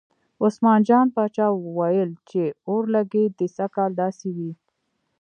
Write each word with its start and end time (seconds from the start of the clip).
عثمان 0.43 0.79
جان 0.87 1.05
پاچا 1.15 1.47
ویل 1.75 2.11
چې 2.29 2.41
اورلګید 2.69 3.31
دې 3.39 3.47
سږ 3.55 3.69
کال 3.75 3.91
داسې 4.03 4.27
وي. 4.37 4.51